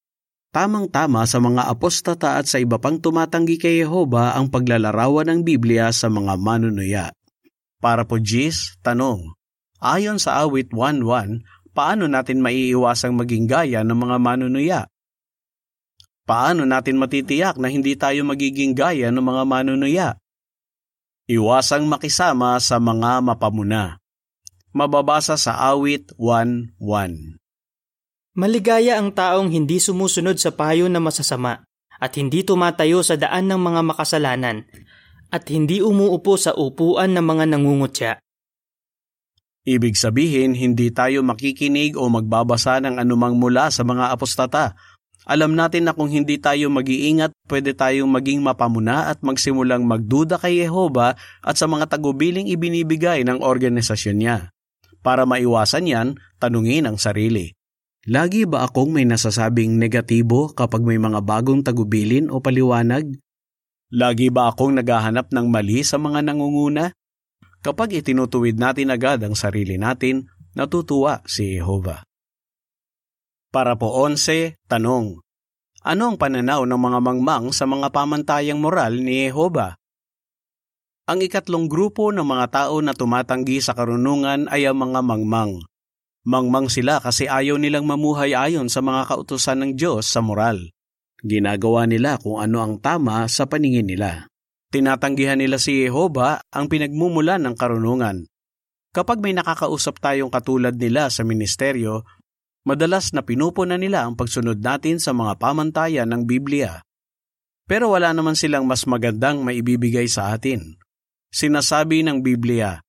Tamang-tama 0.51 1.23
sa 1.27 1.39
mga 1.39 1.71
apostata 1.71 2.35
at 2.39 2.51
sa 2.51 2.59
iba 2.59 2.79
pang 2.79 2.99
tumatanggi 2.99 3.59
kay 3.59 3.83
Jehova 3.83 4.35
ang 4.35 4.51
paglalarawan 4.51 5.31
ng 5.31 5.39
Biblia 5.43 5.91
sa 5.95 6.11
mga 6.11 6.35
manunuya. 6.39 7.11
Para 7.79 8.07
po 8.07 8.19
Gis, 8.19 8.75
tanong. 8.83 9.35
Ayon 9.83 10.15
sa 10.15 10.43
awit 10.43 10.71
1.1, 10.71 11.43
paano 11.75 12.07
natin 12.07 12.39
maiiwasang 12.39 13.11
maging 13.11 13.51
gaya 13.51 13.83
ng 13.83 13.93
mga 13.93 14.17
manunuya? 14.17 14.81
Paano 16.25 16.65
natin 16.65 16.97
matitiyak 16.97 17.59
na 17.59 17.69
hindi 17.69 17.93
tayo 17.93 18.23
magiging 18.25 18.73
gaya 18.73 19.11
ng 19.13 19.21
mga 19.21 19.43
manunuya? 19.45 20.17
Iwasang 21.29 21.85
makisama 21.85 22.57
sa 22.63 22.81
mga 22.81 23.21
mapamuna. 23.21 24.01
Mababasa 24.71 25.37
sa 25.37 25.59
awit 25.69 26.15
1.1 26.17 27.39
Maligaya 28.35 28.99
ang 28.99 29.15
taong 29.15 29.47
hindi 29.47 29.79
sumusunod 29.79 30.35
sa 30.35 30.51
payo 30.51 30.91
na 30.91 30.99
masasama 30.99 31.63
at 32.01 32.11
hindi 32.19 32.43
tumatayo 32.43 32.99
sa 32.99 33.15
daan 33.15 33.47
ng 33.47 33.61
mga 33.61 33.81
makasalanan 33.95 34.67
at 35.31 35.47
hindi 35.47 35.79
umuupo 35.79 36.35
sa 36.35 36.51
upuan 36.51 37.15
ng 37.15 37.23
mga 37.23 37.45
nangungutya. 37.55 38.11
Ibig 39.65 39.97
sabihin, 39.97 40.53
hindi 40.53 40.93
tayo 40.93 41.25
makikinig 41.25 41.97
o 41.97 42.05
magbabasa 42.05 42.77
ng 42.85 43.01
anumang 43.01 43.33
mula 43.33 43.73
sa 43.73 43.81
mga 43.81 44.13
apostata 44.13 44.77
alam 45.25 45.57
natin 45.57 45.89
na 45.89 45.97
kung 45.97 46.05
hindi 46.05 46.37
tayo 46.37 46.69
mag-iingat, 46.69 47.33
pwede 47.49 47.73
tayong 47.73 48.05
maging 48.05 48.45
mapamuna 48.45 49.09
at 49.09 49.25
magsimulang 49.25 49.81
magduda 49.81 50.37
kay 50.37 50.61
Yehova 50.61 51.17
at 51.41 51.55
sa 51.57 51.65
mga 51.65 51.89
tagubiling 51.89 52.45
ibinibigay 52.45 53.25
ng 53.25 53.41
organisasyon 53.41 54.17
niya. 54.21 54.37
Para 55.01 55.25
maiwasan 55.25 55.89
yan, 55.89 56.07
tanungin 56.37 56.85
ang 56.85 57.01
sarili. 57.01 57.57
Lagi 58.05 58.45
ba 58.45 58.69
akong 58.69 58.93
may 58.93 59.05
nasasabing 59.09 59.81
negatibo 59.81 60.53
kapag 60.53 60.85
may 60.85 61.01
mga 61.01 61.25
bagong 61.25 61.65
tagubilin 61.65 62.29
o 62.29 62.37
paliwanag? 62.37 63.17
Lagi 63.89 64.29
ba 64.29 64.53
akong 64.53 64.77
naghahanap 64.77 65.33
ng 65.33 65.45
mali 65.49 65.81
sa 65.81 65.97
mga 65.97 66.21
nangunguna? 66.21 66.93
Kapag 67.65 67.97
itinutuwid 67.97 68.61
natin 68.61 68.93
agad 68.93 69.25
ang 69.25 69.33
sarili 69.33 69.81
natin, 69.81 70.29
natutuwa 70.53 71.25
si 71.25 71.57
Jehovah. 71.57 72.05
Para 73.49 73.73
po 73.73 74.05
11, 74.05 74.53
tanong. 74.69 75.17
Ano 75.81 76.03
ang 76.13 76.17
pananaw 76.21 76.61
ng 76.61 76.77
mga 76.77 76.99
mangmang 77.01 77.45
sa 77.49 77.65
mga 77.65 77.89
pamantayang 77.89 78.61
moral 78.61 79.01
ni 79.01 79.25
Jehova? 79.25 79.73
Ang 81.09 81.25
ikatlong 81.25 81.65
grupo 81.65 82.13
ng 82.13 82.25
mga 82.25 82.45
tao 82.53 82.85
na 82.85 82.93
tumatanggi 82.93 83.57
sa 83.57 83.73
karunungan 83.73 84.45
ay 84.53 84.69
ang 84.69 84.85
mga 84.85 85.01
mangmang. 85.01 85.65
Mangmang 86.21 86.69
sila 86.69 87.01
kasi 87.01 87.25
ayaw 87.25 87.57
nilang 87.57 87.89
mamuhay 87.89 88.37
ayon 88.37 88.69
sa 88.69 88.85
mga 88.85 89.09
kautusan 89.09 89.65
ng 89.65 89.71
Diyos 89.73 90.05
sa 90.05 90.21
moral. 90.21 90.69
Ginagawa 91.25 91.89
nila 91.89 92.21
kung 92.21 92.37
ano 92.37 92.61
ang 92.61 92.77
tama 92.77 93.25
sa 93.25 93.49
paningin 93.49 93.89
nila. 93.89 94.29
Tinatanggihan 94.75 95.39
nila 95.39 95.55
si 95.55 95.87
Jehova 95.87 96.43
ang 96.51 96.67
pinagmumulan 96.67 97.39
ng 97.39 97.55
karunungan. 97.55 98.27
Kapag 98.91 99.23
may 99.23 99.31
nakakausap 99.31 100.03
tayong 100.03 100.27
katulad 100.27 100.75
nila 100.75 101.07
sa 101.07 101.23
ministeryo, 101.23 102.03
Madalas 102.65 103.13
na 103.13 103.21
pinupunan 103.21 103.77
nila 103.77 104.09
ang 104.09 104.17
pagsunod 104.17 104.57
natin 104.57 104.97
sa 104.97 105.13
mga 105.13 105.37
pamantayan 105.37 106.09
ng 106.09 106.25
Biblia. 106.25 106.81
Pero 107.69 107.93
wala 107.93 108.09
naman 108.09 108.33
silang 108.33 108.65
mas 108.65 108.89
magandang 108.89 109.45
maibibigay 109.45 110.09
sa 110.09 110.33
atin. 110.33 110.81
Sinasabi 111.29 112.01
ng 112.01 112.25
Biblia, 112.25 112.81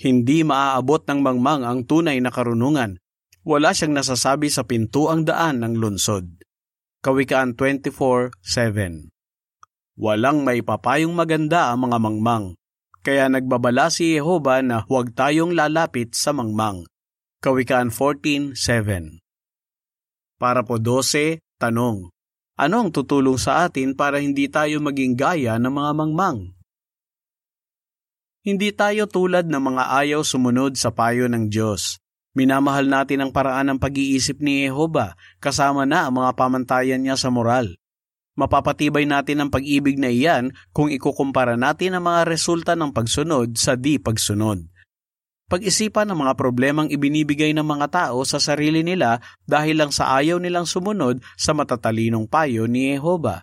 hindi 0.00 0.48
maaabot 0.48 1.04
ng 1.04 1.20
mangmang 1.20 1.60
ang 1.60 1.84
tunay 1.84 2.24
na 2.24 2.32
karunungan. 2.32 2.96
Wala 3.44 3.76
siyang 3.76 4.00
nasasabi 4.00 4.48
sa 4.48 4.64
pintuang 4.64 5.28
daan 5.28 5.60
ng 5.60 5.76
lunsod. 5.76 6.24
Kawikaan 7.04 7.52
24.7 7.52 9.17
Walang 9.98 10.46
may 10.46 10.62
papayong 10.62 11.10
maganda 11.10 11.74
ang 11.74 11.90
mga 11.90 11.98
mangmang, 11.98 12.54
kaya 13.02 13.26
nagbabala 13.26 13.90
si 13.90 14.14
Jehova 14.14 14.62
na 14.62 14.86
huwag 14.86 15.10
tayong 15.10 15.58
lalapit 15.58 16.14
sa 16.14 16.30
mangmang. 16.30 16.86
Kawikaan 17.42 17.90
14.7 17.90 18.54
Para 20.38 20.62
po 20.62 20.78
12, 20.78 21.42
tanong. 21.58 22.14
Ano 22.54 22.74
ang 22.78 22.94
tutulong 22.94 23.42
sa 23.42 23.66
atin 23.66 23.98
para 23.98 24.22
hindi 24.22 24.46
tayo 24.46 24.78
maging 24.78 25.18
gaya 25.18 25.58
ng 25.58 25.70
mga 25.70 25.90
mangmang? 25.98 26.38
Hindi 28.46 28.70
tayo 28.70 29.10
tulad 29.10 29.50
ng 29.50 29.62
mga 29.62 29.98
ayaw 29.98 30.22
sumunod 30.22 30.78
sa 30.78 30.94
payo 30.94 31.26
ng 31.26 31.50
Diyos. 31.50 31.98
Minamahal 32.38 32.86
natin 32.86 33.26
ang 33.26 33.30
paraan 33.34 33.74
ng 33.74 33.78
pag-iisip 33.82 34.38
ni 34.38 34.62
Jehova 34.62 35.18
kasama 35.42 35.90
na 35.90 36.06
ang 36.06 36.22
mga 36.22 36.38
pamantayan 36.38 37.02
niya 37.02 37.18
sa 37.18 37.34
moral. 37.34 37.74
Mapapatibay 38.38 39.02
natin 39.02 39.42
ang 39.42 39.50
pag-ibig 39.50 39.98
na 39.98 40.14
iyan 40.14 40.54
kung 40.70 40.94
ikukumpara 40.94 41.58
natin 41.58 41.98
ang 41.98 42.06
mga 42.06 42.22
resulta 42.30 42.78
ng 42.78 42.94
pagsunod 42.94 43.58
sa 43.58 43.74
di 43.74 43.98
pagsunod 43.98 44.62
pag-isipan 45.48 46.12
ang 46.12 46.28
mga 46.28 46.36
problemang 46.36 46.92
ibinibigay 46.92 47.56
ng 47.56 47.64
mga 47.64 47.88
tao 47.88 48.20
sa 48.28 48.36
sarili 48.36 48.84
nila 48.84 49.16
dahil 49.48 49.80
lang 49.80 49.88
sa 49.88 50.20
ayaw 50.20 50.36
nilang 50.36 50.68
sumunod 50.68 51.24
sa 51.40 51.56
matatalinong 51.56 52.28
payo 52.28 52.68
ni 52.68 52.92
Jehova. 52.92 53.40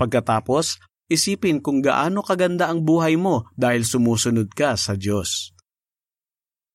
Pagkatapos, 0.00 0.80
isipin 1.12 1.60
kung 1.60 1.84
gaano 1.84 2.24
kaganda 2.24 2.72
ang 2.72 2.80
buhay 2.80 3.20
mo 3.20 3.44
dahil 3.52 3.84
sumusunod 3.84 4.48
ka 4.56 4.80
sa 4.80 4.96
Diyos. 4.96 5.52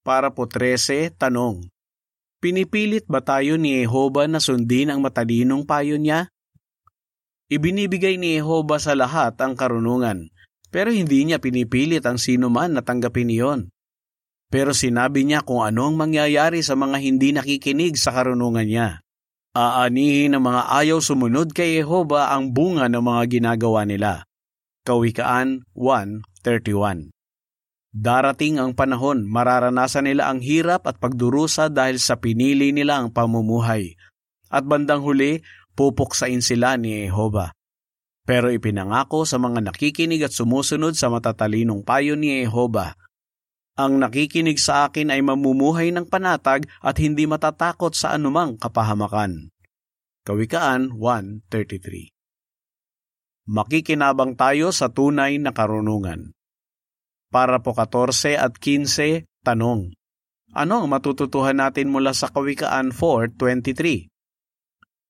Para 0.05 0.29
po 0.29 0.45
13, 0.45 1.17
tanong. 1.17 1.65
Pinipilit 2.37 3.09
ba 3.09 3.25
tayo 3.25 3.57
ni 3.57 3.81
Jehova 3.81 4.29
na 4.29 4.37
sundin 4.37 4.93
ang 4.93 5.01
matalinong 5.01 5.65
payo 5.65 5.97
niya? 5.97 6.29
Ibinibigay 7.45 8.17
ni 8.17 8.41
Jehova 8.41 8.81
sa 8.81 8.97
lahat 8.97 9.37
ang 9.37 9.53
karunungan, 9.53 10.33
pero 10.73 10.89
hindi 10.89 11.21
niya 11.21 11.37
pinipilit 11.37 12.01
ang 12.09 12.17
sino 12.17 12.49
man 12.49 12.73
na 12.73 12.81
tanggapin 12.81 13.29
iyon. 13.29 13.69
Pero 14.49 14.73
sinabi 14.73 15.25
niya 15.25 15.45
kung 15.45 15.61
ano 15.61 15.89
ang 15.89 15.95
mangyayari 15.97 16.65
sa 16.65 16.73
mga 16.73 16.97
hindi 17.01 17.33
nakikinig 17.37 17.97
sa 18.01 18.13
karunungan 18.17 18.65
niya. 18.65 18.89
Aanihin 19.55 20.35
ng 20.35 20.43
mga 20.43 20.61
ayaw 20.67 20.99
sumunod 20.99 21.55
kay 21.55 21.79
Jehova 21.79 22.33
ang 22.33 22.51
bunga 22.51 22.91
ng 22.91 22.99
mga 22.99 23.23
ginagawa 23.39 23.87
nila. 23.87 24.27
Kawikaan 24.83 25.65
1.31 25.73 27.15
Darating 27.95 28.59
ang 28.59 28.75
panahon, 28.75 29.23
mararanasan 29.23 30.11
nila 30.11 30.27
ang 30.27 30.43
hirap 30.43 30.83
at 30.83 30.99
pagdurusa 30.99 31.71
dahil 31.71 31.95
sa 31.95 32.19
pinili 32.19 32.75
nila 32.75 32.99
ang 32.99 33.15
pamumuhay. 33.15 33.95
At 34.51 34.67
bandang 34.67 34.99
huli, 34.99 35.39
pupuksain 35.75 36.39
sila 36.39 36.79
ni 36.79 37.05
Jehova. 37.05 37.51
Pero 38.25 38.49
ipinangako 38.49 39.27
sa 39.27 39.37
mga 39.37 39.61
nakikinig 39.61 40.25
at 40.25 40.33
sumusunod 40.33 40.97
sa 40.97 41.13
matatalinong 41.13 41.85
payo 41.85 42.17
ni 42.17 42.41
Jehova 42.41 42.97
ang 43.75 43.99
nakikinig 43.99 44.55
sa 44.55 44.87
akin 44.87 45.11
ay 45.11 45.19
mamumuhay 45.19 45.91
ng 45.91 46.07
panatag 46.07 46.63
at 46.79 46.95
hindi 46.95 47.27
matatakot 47.27 47.91
sa 47.91 48.15
anumang 48.15 48.55
kapahamakan. 48.55 49.51
Kawikaan 50.23 50.95
1.33 50.95 52.15
Makikinabang 53.51 54.39
tayo 54.39 54.71
sa 54.71 54.87
tunay 54.87 55.37
na 55.43 55.51
karunungan. 55.51 56.31
Para 57.27 57.59
po 57.59 57.75
14 57.75 58.39
at 58.39 58.55
15, 58.63 59.27
tanong. 59.43 59.91
Ano 60.55 60.73
ang 60.79 60.87
matututuhan 60.87 61.59
natin 61.59 61.91
mula 61.91 62.15
sa 62.15 62.31
Kawikaan 62.31 62.95
4.23? 62.95 64.07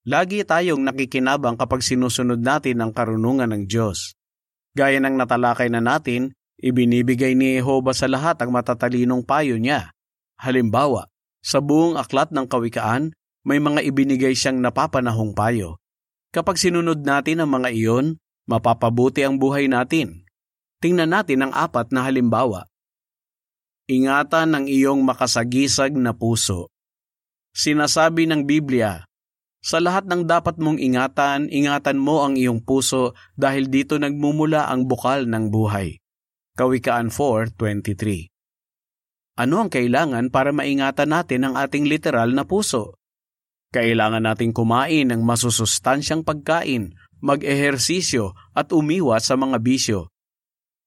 Lagi 0.06 0.46
tayong 0.46 0.86
nakikinabang 0.86 1.58
kapag 1.58 1.82
sinusunod 1.82 2.38
natin 2.38 2.82
ang 2.82 2.94
karunungan 2.94 3.50
ng 3.50 3.66
Diyos. 3.66 4.14
Gaya 4.78 5.02
ng 5.02 5.18
natalakay 5.18 5.74
na 5.74 5.82
natin, 5.82 6.38
Ibinibigay 6.56 7.36
ni 7.36 7.60
Jehova 7.60 7.92
sa 7.92 8.08
lahat 8.08 8.40
ang 8.40 8.56
matatalinong 8.56 9.28
payo 9.28 9.60
niya. 9.60 9.92
Halimbawa, 10.40 11.12
sa 11.44 11.60
buong 11.60 12.00
aklat 12.00 12.32
ng 12.32 12.48
kawikaan, 12.48 13.12
may 13.44 13.60
mga 13.60 13.84
ibinigay 13.84 14.34
siyang 14.34 14.64
napapanahong 14.64 15.36
payo. 15.36 15.78
Kapag 16.32 16.56
sinunod 16.56 17.04
natin 17.04 17.44
ang 17.44 17.52
mga 17.52 17.70
iyon, 17.76 18.18
mapapabuti 18.48 19.24
ang 19.24 19.36
buhay 19.36 19.68
natin. 19.68 20.24
Tingnan 20.80 21.12
natin 21.12 21.48
ang 21.48 21.52
apat 21.52 21.92
na 21.92 22.08
halimbawa. 22.08 22.68
Ingatan 23.86 24.58
ang 24.58 24.66
iyong 24.66 25.06
makasagisag 25.06 25.94
na 25.94 26.16
puso. 26.16 26.74
Sinasabi 27.56 28.26
ng 28.28 28.44
Biblia, 28.44 29.06
sa 29.66 29.82
lahat 29.82 30.06
ng 30.06 30.30
dapat 30.30 30.62
mong 30.62 30.78
ingatan, 30.78 31.50
ingatan 31.50 31.98
mo 31.98 32.22
ang 32.22 32.38
iyong 32.38 32.62
puso 32.62 33.18
dahil 33.34 33.66
dito 33.66 33.98
nagmumula 33.98 34.70
ang 34.70 34.86
bukal 34.86 35.26
ng 35.26 35.50
buhay. 35.50 35.98
Kawikaan 36.54 37.10
4.23 37.10 38.30
Ano 39.42 39.66
ang 39.66 39.74
kailangan 39.74 40.30
para 40.30 40.54
maingatan 40.54 41.10
natin 41.10 41.50
ang 41.50 41.58
ating 41.58 41.90
literal 41.90 42.30
na 42.38 42.46
puso? 42.46 43.02
Kailangan 43.74 44.30
nating 44.30 44.54
kumain 44.54 45.10
ng 45.10 45.26
masusustansyang 45.26 46.22
pagkain, 46.22 46.94
mag-ehersisyo 47.26 48.38
at 48.54 48.70
umiwas 48.70 49.26
sa 49.26 49.34
mga 49.34 49.58
bisyo. 49.66 50.14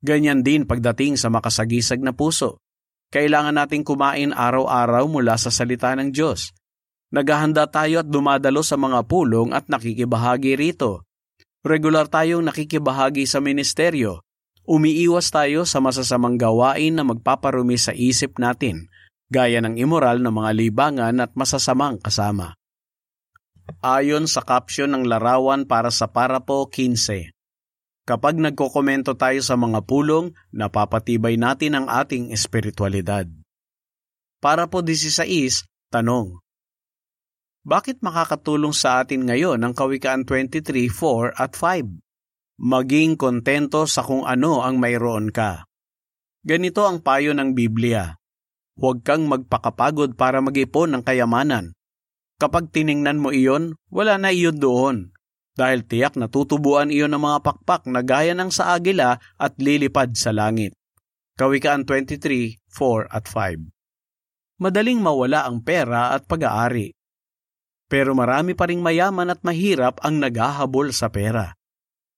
Ganyan 0.07 0.47
din 0.47 0.71
pagdating 0.71 1.19
sa 1.19 1.35
makasagisag 1.35 1.99
na 1.99 2.15
puso. 2.15 2.63
Kailangan 3.11 3.59
nating 3.59 3.83
kumain 3.83 4.31
araw-araw 4.31 5.11
mula 5.11 5.35
sa 5.35 5.51
salita 5.51 5.91
ng 5.99 6.15
Diyos 6.15 6.55
Naghahanda 7.09 7.65
tayo 7.65 8.05
at 8.05 8.09
dumadalo 8.09 8.61
sa 8.61 8.77
mga 8.77 9.05
pulong 9.09 9.57
at 9.57 9.65
nakikibahagi 9.73 10.61
rito. 10.61 11.09
Regular 11.65 12.05
tayong 12.05 12.45
nakikibahagi 12.45 13.25
sa 13.25 13.41
ministeryo. 13.41 14.21
Umiiwas 14.69 15.33
tayo 15.33 15.65
sa 15.65 15.81
masasamang 15.81 16.37
gawain 16.37 16.93
na 16.93 17.05
magpaparumi 17.09 17.81
sa 17.81 17.97
isip 17.97 18.37
natin, 18.37 18.93
gaya 19.33 19.65
ng 19.65 19.81
immoral 19.81 20.21
na 20.21 20.29
mga 20.29 20.53
libangan 20.53 21.17
at 21.25 21.33
masasamang 21.33 21.97
kasama. 21.97 22.53
Ayon 23.81 24.29
sa 24.29 24.45
caption 24.45 24.93
ng 24.93 25.09
larawan 25.09 25.65
para 25.65 25.89
sa 25.89 26.13
Parapo 26.13 26.69
15, 26.69 27.33
Kapag 28.09 28.41
nagkokomento 28.41 29.13
tayo 29.21 29.45
sa 29.45 29.53
mga 29.61 29.85
pulong, 29.85 30.33
napapatibay 30.49 31.37
natin 31.37 31.77
ang 31.77 31.93
ating 31.93 32.33
espiritualidad. 32.33 33.29
Para 34.41 34.65
po 34.65 34.81
16, 34.81 35.29
tanong, 35.93 36.41
bakit 37.67 38.01
makakatulong 38.01 38.73
sa 38.73 39.03
atin 39.05 39.27
ngayon 39.29 39.61
ang 39.61 39.77
Kawikaan 39.77 40.25
23, 40.25 40.89
4 40.89 41.37
at 41.37 41.53
5? 41.53 42.01
Maging 42.59 43.15
kontento 43.15 43.87
sa 43.87 44.03
kung 44.03 44.27
ano 44.27 44.65
ang 44.67 44.83
mayroon 44.83 45.31
ka. 45.31 45.69
Ganito 46.43 46.87
ang 46.87 47.03
payo 47.05 47.35
ng 47.35 47.55
Biblia. 47.55 48.19
Huwag 48.79 49.03
kang 49.03 49.27
magpakapagod 49.27 50.15
para 50.15 50.39
mag-ipon 50.39 50.95
ng 50.95 51.03
kayamanan. 51.03 51.75
Kapag 52.39 52.71
tiningnan 52.71 53.19
mo 53.19 53.35
iyon, 53.35 53.75
wala 53.91 54.19
na 54.19 54.31
iyon 54.31 54.59
doon. 54.59 55.11
Dahil 55.59 55.83
tiyak 55.83 56.15
na 56.15 56.31
tutubuan 56.31 56.95
iyon 56.95 57.11
ng 57.15 57.23
mga 57.23 57.39
pakpak 57.43 57.91
na 57.91 58.07
gaya 58.07 58.35
ng 58.39 58.55
sa 58.55 58.79
agila 58.79 59.19
at 59.35 59.59
lilipad 59.59 60.15
sa 60.15 60.31
langit. 60.31 60.79
Kawikaan 61.35 61.87
23, 61.87 62.59
4 62.71 63.11
at 63.11 63.27
5 63.31 64.63
Madaling 64.63 64.99
mawala 64.99 65.47
ang 65.47 65.63
pera 65.63 66.11
at 66.15 66.27
pag-aari 66.27 66.98
pero 67.89 68.13
marami 68.13 68.53
pa 68.53 68.69
ring 68.69 68.85
mayaman 68.85 69.33
at 69.33 69.41
mahirap 69.41 69.97
ang 70.05 70.21
naghahabol 70.21 70.93
sa 70.93 71.09
pera. 71.09 71.57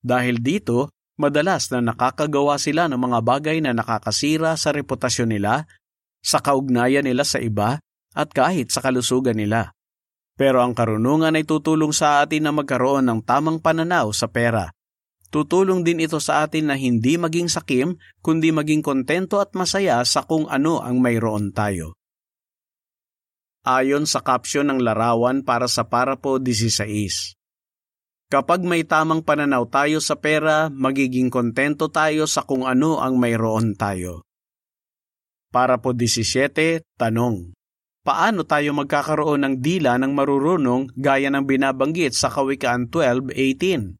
Dahil 0.02 0.42
dito, 0.42 0.90
madalas 1.14 1.70
na 1.70 1.78
nakakagawa 1.78 2.58
sila 2.58 2.90
ng 2.90 2.98
mga 2.98 3.18
bagay 3.22 3.56
na 3.62 3.70
nakakasira 3.70 4.58
sa 4.58 4.74
reputasyon 4.74 5.30
nila, 5.30 5.70
sa 6.20 6.42
kaugnayan 6.42 7.06
nila 7.06 7.22
sa 7.22 7.38
iba, 7.38 7.78
at 8.10 8.28
kahit 8.34 8.74
sa 8.74 8.82
kalusugan 8.82 9.38
nila. 9.38 9.70
Pero 10.34 10.58
ang 10.58 10.74
karunungan 10.74 11.38
ay 11.38 11.46
tutulong 11.46 11.94
sa 11.94 12.26
atin 12.26 12.50
na 12.50 12.52
magkaroon 12.52 13.06
ng 13.06 13.20
tamang 13.22 13.62
pananaw 13.62 14.10
sa 14.10 14.26
pera. 14.26 14.74
Tutulong 15.30 15.86
din 15.86 16.02
ito 16.02 16.18
sa 16.18 16.42
atin 16.42 16.74
na 16.74 16.74
hindi 16.74 17.14
maging 17.14 17.46
sakim, 17.46 17.94
kundi 18.18 18.50
maging 18.50 18.82
kontento 18.82 19.38
at 19.38 19.54
masaya 19.54 20.02
sa 20.02 20.26
kung 20.26 20.50
ano 20.50 20.82
ang 20.82 20.98
mayroon 20.98 21.54
tayo 21.54 21.99
ayon 23.66 24.08
sa 24.08 24.24
caption 24.24 24.68
ng 24.68 24.80
larawan 24.80 25.44
para 25.44 25.68
sa 25.68 25.84
Parapo 25.84 26.40
16. 26.40 27.36
Kapag 28.30 28.62
may 28.62 28.86
tamang 28.86 29.26
pananaw 29.26 29.66
tayo 29.66 29.98
sa 29.98 30.14
pera, 30.14 30.70
magiging 30.70 31.34
kontento 31.34 31.90
tayo 31.90 32.30
sa 32.30 32.46
kung 32.46 32.62
ano 32.62 33.02
ang 33.02 33.18
mayroon 33.18 33.74
tayo. 33.74 34.22
Para 35.50 35.82
po 35.82 35.90
17, 35.90 36.86
tanong. 36.94 37.50
Paano 38.06 38.46
tayo 38.46 38.70
magkakaroon 38.72 39.44
ng 39.44 39.54
dila 39.58 39.98
ng 39.98 40.14
marurunong 40.14 40.94
gaya 40.94 41.28
ng 41.28 41.44
binabanggit 41.44 42.14
sa 42.14 42.30
Kawikaan 42.30 42.88
12.18? 42.88 43.98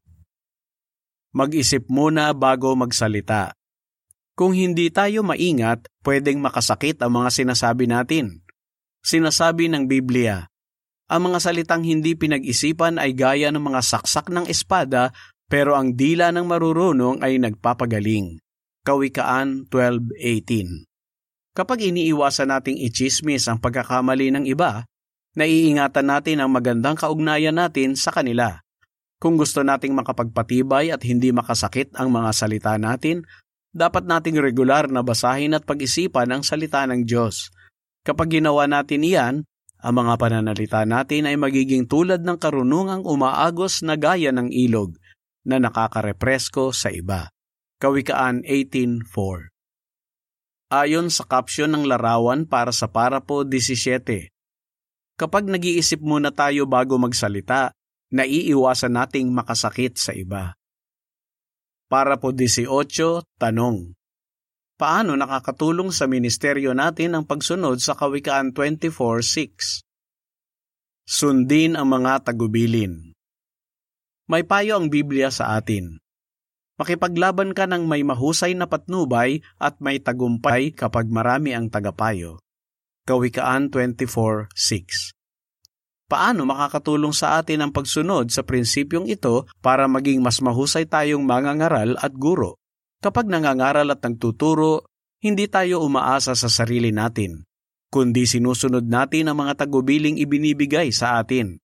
Mag-isip 1.35 1.85
muna 1.91 2.31
bago 2.31 2.73
magsalita. 2.73 3.53
Kung 4.33 4.57
hindi 4.57 4.89
tayo 4.89 5.21
maingat, 5.21 5.85
pwedeng 6.01 6.41
makasakit 6.41 6.97
ang 7.03 7.21
mga 7.21 7.29
sinasabi 7.29 7.85
natin. 7.85 8.40
Sinasabi 9.01 9.65
ng 9.65 9.89
Biblia, 9.89 10.45
ang 11.11 11.27
mga 11.27 11.43
salitang 11.43 11.83
hindi 11.83 12.13
pinag-isipan 12.13 13.01
ay 13.01 13.17
gaya 13.17 13.49
ng 13.51 13.59
mga 13.59 13.81
saksak 13.81 14.29
ng 14.29 14.47
espada 14.47 15.11
pero 15.49 15.75
ang 15.75 15.97
dila 15.97 16.31
ng 16.31 16.45
marurunong 16.47 17.19
ay 17.19 17.41
nagpapagaling. 17.41 18.39
Kawikaan 18.87 19.67
12.18 19.67 20.87
Kapag 21.51 21.83
iniiwasan 21.83 22.53
nating 22.55 22.79
ichismis 22.79 23.51
ang 23.51 23.59
pagkakamali 23.59 24.31
ng 24.31 24.45
iba, 24.47 24.87
naiingatan 25.35 26.07
natin 26.07 26.37
ang 26.39 26.53
magandang 26.53 26.95
kaugnayan 26.95 27.59
natin 27.59 27.99
sa 27.99 28.15
kanila. 28.15 28.63
Kung 29.19 29.35
gusto 29.35 29.65
nating 29.65 29.91
makapagpatibay 29.91 30.95
at 30.95 31.03
hindi 31.03 31.35
makasakit 31.35 31.91
ang 31.99 32.13
mga 32.13 32.31
salita 32.31 32.77
natin, 32.79 33.27
dapat 33.75 34.07
nating 34.07 34.39
regular 34.39 34.87
na 34.87 35.03
basahin 35.03 35.57
at 35.57 35.67
pag-isipan 35.67 36.31
ang 36.31 36.45
salita 36.45 36.85
ng 36.85 37.01
Diyos– 37.03 37.49
Kapag 38.01 38.41
ginawa 38.41 38.65
natin 38.65 39.05
iyan, 39.05 39.35
ang 39.81 39.93
mga 39.97 40.13
pananalita 40.17 40.85
natin 40.85 41.29
ay 41.29 41.37
magiging 41.37 41.85
tulad 41.89 42.21
ng 42.21 42.37
karunungang 42.37 43.05
umaagos 43.05 43.81
na 43.81 43.97
gaya 43.97 44.29
ng 44.33 44.49
ilog 44.49 44.97
na 45.45 45.57
nakakarepresko 45.57 46.69
sa 46.73 46.93
iba. 46.93 47.29
Kawikaan 47.81 48.45
18.4 48.45 49.49
Ayon 50.71 51.09
sa 51.09 51.25
caption 51.25 51.73
ng 51.73 51.83
larawan 51.89 52.45
para 52.45 52.69
sa 52.69 52.87
Parapo 52.89 53.43
17, 53.43 54.29
Kapag 55.17 55.45
nag-iisip 55.45 56.01
muna 56.01 56.33
tayo 56.33 56.65
bago 56.65 56.97
magsalita, 56.97 57.73
naiiwasan 58.13 58.97
nating 58.97 59.29
makasakit 59.29 59.97
sa 59.97 60.17
iba. 60.17 60.57
Para 61.91 62.17
po 62.17 62.33
18, 62.33 62.65
tanong 63.37 63.93
paano 64.81 65.13
nakakatulong 65.13 65.93
sa 65.93 66.09
ministeryo 66.09 66.73
natin 66.73 67.13
ang 67.13 67.21
pagsunod 67.29 67.77
sa 67.77 67.93
Kawikaan 67.93 68.49
24.6. 68.49 69.85
Sundin 71.05 71.77
ang 71.77 71.85
mga 71.85 72.25
tagubilin. 72.25 73.13
May 74.25 74.41
payo 74.41 74.81
ang 74.81 74.89
Biblia 74.89 75.29
sa 75.29 75.53
atin. 75.53 76.01
Makipaglaban 76.81 77.53
ka 77.53 77.69
ng 77.69 77.85
may 77.85 78.01
mahusay 78.01 78.57
na 78.57 78.65
patnubay 78.65 79.45
at 79.61 79.77
may 79.77 80.01
tagumpay 80.01 80.73
kapag 80.73 81.05
marami 81.13 81.53
ang 81.53 81.69
tagapayo. 81.69 82.41
Kawikaan 83.05 83.69
24.6 83.69 85.13
Paano 86.09 86.41
makakatulong 86.49 87.13
sa 87.13 87.37
atin 87.37 87.61
ang 87.61 87.71
pagsunod 87.73 88.33
sa 88.33 88.41
prinsipyong 88.41 89.05
ito 89.05 89.45
para 89.61 89.85
maging 89.85 90.25
mas 90.25 90.41
mahusay 90.41 90.89
tayong 90.89 91.21
mangangaral 91.21 91.93
at 92.01 92.17
guro? 92.17 92.60
Kapag 93.01 93.25
nangangaral 93.25 93.89
at 93.89 94.05
nagtuturo, 94.05 94.85
hindi 95.25 95.49
tayo 95.49 95.81
umaasa 95.81 96.37
sa 96.37 96.45
sarili 96.45 96.93
natin, 96.93 97.49
kundi 97.89 98.29
sinusunod 98.29 98.85
natin 98.85 99.29
ang 99.29 99.41
mga 99.41 99.65
tagubiling 99.65 100.21
ibinibigay 100.21 100.93
sa 100.93 101.17
atin. 101.17 101.57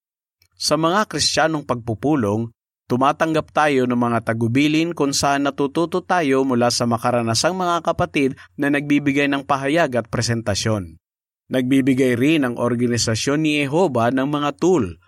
Sa 0.58 0.74
mga 0.74 1.06
Kristiyanong 1.06 1.62
pagpupulong, 1.62 2.50
tumatanggap 2.90 3.54
tayo 3.54 3.86
ng 3.86 3.94
mga 3.94 4.26
tagubilin 4.26 4.90
kung 4.98 5.14
saan 5.14 5.46
natututo 5.46 6.02
tayo 6.02 6.42
mula 6.42 6.74
sa 6.74 6.90
makaranasang 6.90 7.54
mga 7.54 7.86
kapatid 7.86 8.34
na 8.58 8.74
nagbibigay 8.74 9.30
ng 9.30 9.46
pahayag 9.46 9.94
at 9.94 10.10
presentasyon. 10.10 10.98
Nagbibigay 11.54 12.18
rin 12.18 12.50
ang 12.50 12.58
organisasyon 12.58 13.38
ni 13.46 13.62
Jehova 13.62 14.10
ng 14.10 14.26
mga 14.26 14.58
tool, 14.58 14.98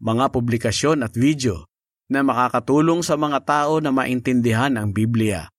mga 0.00 0.32
publikasyon 0.32 1.04
at 1.04 1.12
video 1.12 1.68
na 2.08 2.24
makakatulong 2.24 3.04
sa 3.04 3.20
mga 3.20 3.44
tao 3.44 3.84
na 3.84 3.92
maintindihan 3.92 4.74
ang 4.80 4.92
Biblia. 4.92 5.53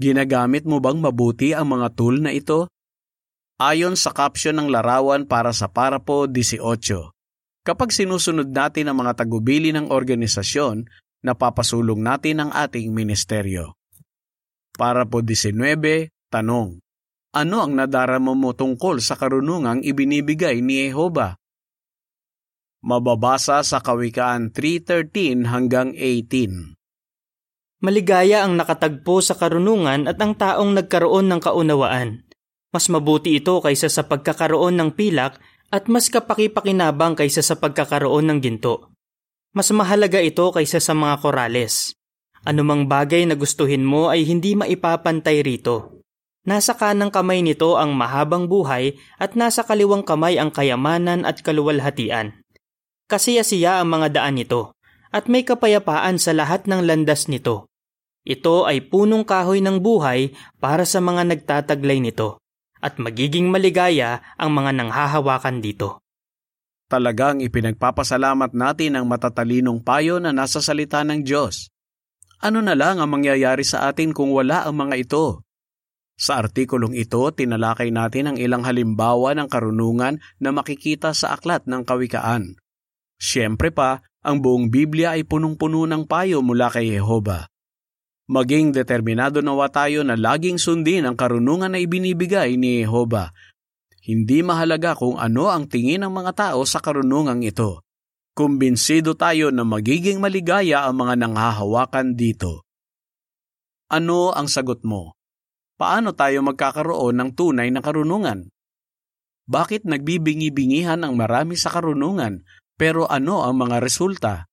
Ginagamit 0.00 0.64
mo 0.64 0.80
bang 0.80 0.96
mabuti 0.96 1.52
ang 1.52 1.76
mga 1.76 1.92
tool 1.92 2.24
na 2.24 2.32
ito? 2.32 2.72
Ayon 3.60 4.00
sa 4.00 4.16
caption 4.16 4.56
ng 4.56 4.72
larawan 4.72 5.28
para 5.28 5.52
sa 5.52 5.68
Parapo 5.68 6.24
18, 6.24 6.56
kapag 7.60 7.92
sinusunod 7.92 8.48
natin 8.48 8.88
ang 8.88 9.04
mga 9.04 9.20
tagubili 9.20 9.76
ng 9.76 9.92
organisasyon, 9.92 10.88
napapasulong 11.20 12.00
natin 12.00 12.40
ang 12.40 12.50
ating 12.56 12.96
ministeryo. 12.96 13.76
Para 14.72 15.04
po 15.04 15.20
19, 15.20 16.08
tanong. 16.32 16.80
Ano 17.36 17.56
ang 17.60 17.76
nadarama 17.76 18.32
mo 18.32 18.56
tungkol 18.56 19.04
sa 19.04 19.20
karunungang 19.20 19.84
ibinibigay 19.84 20.64
ni 20.64 20.88
Jehova? 20.88 21.36
Mababasa 22.80 23.60
sa 23.60 23.84
Kawikaan 23.84 24.56
3.13 24.56 25.44
hanggang 25.44 25.92
18. 25.92 26.79
Maligaya 27.80 28.44
ang 28.44 28.60
nakatagpo 28.60 29.24
sa 29.24 29.32
karunungan 29.40 30.04
at 30.04 30.20
ang 30.20 30.36
taong 30.36 30.76
nagkaroon 30.76 31.32
ng 31.32 31.40
kaunawaan. 31.40 32.28
Mas 32.76 32.92
mabuti 32.92 33.40
ito 33.40 33.56
kaysa 33.64 33.88
sa 33.88 34.04
pagkakaroon 34.04 34.76
ng 34.76 34.90
pilak 34.92 35.40
at 35.72 35.88
mas 35.88 36.12
kapakipakinabang 36.12 37.16
kaysa 37.16 37.40
sa 37.40 37.56
pagkakaroon 37.56 38.28
ng 38.28 38.38
ginto. 38.44 38.92
Mas 39.56 39.72
mahalaga 39.72 40.20
ito 40.20 40.52
kaysa 40.52 40.76
sa 40.76 40.92
mga 40.92 41.24
korales. 41.24 41.96
Anumang 42.44 42.84
bagay 42.84 43.24
na 43.24 43.32
gustuhin 43.32 43.88
mo 43.88 44.12
ay 44.12 44.28
hindi 44.28 44.52
maipapantay 44.52 45.40
rito. 45.40 46.04
Nasa 46.44 46.76
kanang 46.76 47.08
kamay 47.08 47.40
nito 47.40 47.80
ang 47.80 47.96
mahabang 47.96 48.44
buhay 48.44 48.96
at 49.16 49.40
nasa 49.40 49.64
kaliwang 49.64 50.04
kamay 50.04 50.36
ang 50.36 50.52
kayamanan 50.52 51.24
at 51.24 51.40
kaluwalhatian. 51.40 52.44
Kasiya-siya 53.08 53.80
ang 53.80 53.88
mga 53.88 54.20
daan 54.20 54.36
nito 54.36 54.76
at 55.10 55.26
may 55.32 55.42
kapayapaan 55.48 56.20
sa 56.20 56.36
lahat 56.36 56.68
ng 56.68 56.84
landas 56.86 57.26
nito. 57.26 57.69
Ito 58.24 58.68
ay 58.68 58.84
punong 58.84 59.24
kahoy 59.24 59.64
ng 59.64 59.80
buhay 59.80 60.36
para 60.60 60.84
sa 60.84 61.00
mga 61.00 61.24
nagtataglay 61.24 62.04
nito 62.04 62.36
at 62.80 62.96
magiging 62.96 63.48
maligaya 63.52 64.24
ang 64.40 64.56
mga 64.56 64.76
nanghahawakan 64.76 65.60
dito. 65.60 66.00
Talagang 66.90 67.38
ipinagpapasalamat 67.38 68.50
natin 68.56 68.98
ang 68.98 69.06
matatalinong 69.06 69.84
payo 69.84 70.18
na 70.18 70.34
nasa 70.34 70.58
salita 70.58 71.06
ng 71.06 71.22
Diyos. 71.22 71.70
Ano 72.40 72.64
na 72.64 72.74
lang 72.74 72.98
ang 72.98 73.12
mangyayari 73.12 73.62
sa 73.62 73.86
atin 73.86 74.10
kung 74.16 74.32
wala 74.32 74.64
ang 74.66 74.74
mga 74.80 74.96
ito? 75.06 75.44
Sa 76.20 76.40
artikulong 76.40 76.96
ito, 76.96 77.20
tinalakay 77.32 77.92
natin 77.92 78.32
ang 78.32 78.36
ilang 78.36 78.64
halimbawa 78.64 79.32
ng 79.36 79.48
karunungan 79.48 80.20
na 80.36 80.50
makikita 80.52 81.16
sa 81.16 81.36
aklat 81.36 81.64
ng 81.64 81.84
kawikaan. 81.84 82.60
Siyempre 83.20 83.72
pa, 83.72 84.04
ang 84.20 84.40
buong 84.40 84.68
Biblia 84.72 85.16
ay 85.16 85.24
punong-puno 85.24 85.84
ng 85.88 86.04
payo 86.08 86.44
mula 86.44 86.72
kay 86.72 86.92
Jehova. 86.96 87.49
Maging 88.30 88.70
determinado 88.70 89.42
nawa 89.42 89.66
tayo 89.74 90.06
na 90.06 90.14
laging 90.14 90.54
sundin 90.54 91.02
ang 91.02 91.18
karunungan 91.18 91.74
na 91.74 91.82
ibinibigay 91.82 92.54
ni 92.54 92.86
Jehova. 92.86 93.34
Hindi 94.06 94.46
mahalaga 94.46 94.94
kung 94.94 95.18
ano 95.18 95.50
ang 95.50 95.66
tingin 95.66 96.06
ng 96.06 96.14
mga 96.14 96.32
tao 96.38 96.62
sa 96.62 96.78
karunungang 96.78 97.42
ito. 97.42 97.82
Kumbinsido 98.38 99.18
tayo 99.18 99.50
na 99.50 99.66
magiging 99.66 100.22
maligaya 100.22 100.86
ang 100.86 101.02
mga 101.02 101.26
nanghahawakan 101.26 102.14
dito. 102.14 102.62
Ano 103.90 104.30
ang 104.30 104.46
sagot 104.46 104.86
mo? 104.86 105.18
Paano 105.74 106.14
tayo 106.14 106.46
magkakaroon 106.46 107.18
ng 107.18 107.30
tunay 107.34 107.74
na 107.74 107.82
karunungan? 107.82 108.46
Bakit 109.50 109.90
nagbibingi-bingihan 109.90 111.02
ang 111.02 111.18
marami 111.18 111.58
sa 111.58 111.74
karunungan, 111.74 112.46
pero 112.78 113.10
ano 113.10 113.42
ang 113.42 113.58
mga 113.58 113.82
resulta? 113.82 114.49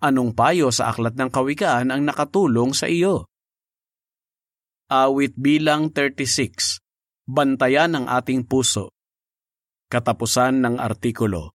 Anong 0.00 0.32
payo 0.32 0.72
sa 0.72 0.92
aklat 0.92 1.16
ng 1.16 1.28
kawikaan 1.28 1.92
ang 1.92 2.02
nakatulong 2.04 2.72
sa 2.72 2.88
iyo? 2.88 3.28
Awit 4.88 5.36
bilang 5.36 5.92
36 5.92 6.80
Bantayan 7.26 7.98
ang 7.98 8.06
ating 8.06 8.46
puso. 8.46 8.94
Katapusan 9.90 10.62
ng 10.62 10.76
artikulo 10.78 11.44